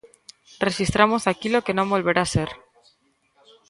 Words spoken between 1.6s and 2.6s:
que non volverá ser.